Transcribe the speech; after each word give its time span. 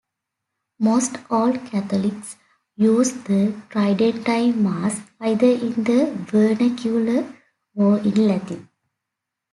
Most 0.79 1.17
Old 1.29 1.63
Catholics 1.67 2.35
use 2.75 3.11
the 3.11 3.53
Tridentine 3.69 4.63
Mass, 4.63 4.99
either 5.19 5.51
in 5.51 5.83
the 5.83 6.11
vernacular 6.31 7.31
or 7.75 7.99
in 7.99 8.27
Latin. 8.27 8.67